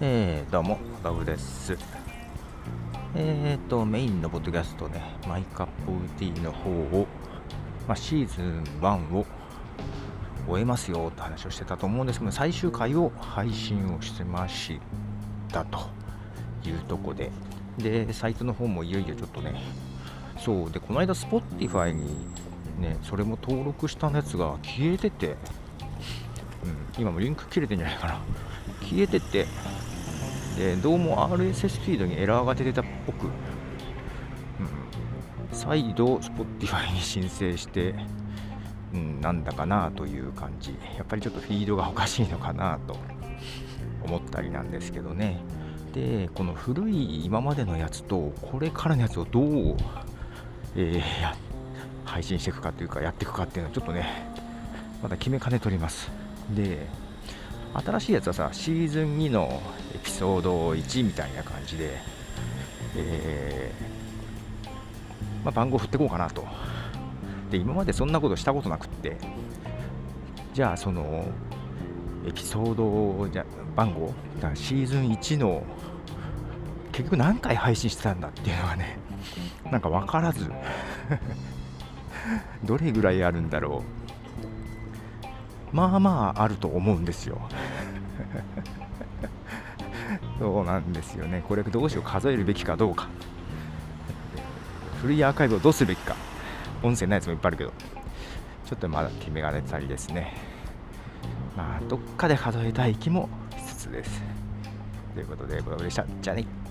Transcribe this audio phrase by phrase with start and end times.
[0.00, 1.76] えー、どうも、バブです。
[3.14, 5.72] えーと、メインのポッドキャストね、マイカップ
[6.18, 7.06] ティーの方を、
[7.86, 9.26] まあ、シーズン1を
[10.48, 14.80] 終えますよって話をしてたと思うんですけど、最終回を配信をしてまし
[15.52, 15.80] たと
[16.66, 17.30] いうとこで、
[17.76, 19.60] で、サイトの方もいよいよちょっとね、
[20.38, 22.26] そう、で、この間、Spotify に
[22.84, 25.36] ね、それも登録したやつが消えてて、うん、
[26.98, 28.20] 今もリンク切れてんじゃないかな。
[28.82, 29.46] 消えてて、
[30.56, 33.30] でどうも RSS フィードにエラーが出てたっぽく、うん、
[35.52, 37.94] 再度 Spotify に申請して、
[38.92, 42.96] うん、なんだかなという感じやっぱりちょっとフィードがおかしいのかなと
[44.04, 45.40] 思ったりなんですけどね
[45.92, 49.76] でこの古い今までのやつとこれからのやつをどう、
[50.76, 51.53] えー、
[52.14, 54.06] 配信していくかというかやっていくかっていうのはちょっとね
[55.02, 56.12] まだ決めかねとります。
[56.54, 56.86] で
[57.74, 59.60] 新しいやつはさシーズン2の
[59.92, 61.98] エピソード1みたいな感じで、
[62.96, 66.46] えー、まあ、番号振っていこうかなと。
[67.50, 69.16] で今までそんなことしたことなくって
[70.54, 71.26] じゃあその
[72.28, 73.44] エピソードじゃ
[73.74, 75.64] 番号だシーズン1の
[76.92, 78.98] 結局何回配信してたんだっていうのがね
[79.68, 80.48] なんか分からず。
[82.64, 83.82] どれぐらいあるんだろ
[85.72, 87.40] うまあまああると思うんですよ
[90.38, 91.44] そうなんですよね。
[91.48, 93.08] これどうしよう、数えるべきかどうか。
[95.00, 96.16] 古いアーカイブをどうすべきか。
[96.82, 97.72] 音声ないやつもいっぱいあるけど、
[98.66, 100.34] ちょっとまだ決めが出たりですね。
[101.56, 104.22] まあ、どっかで数えたい気もしつつです。
[105.14, 106.04] ということで、ボラブでした。
[106.20, 106.63] じゃあね。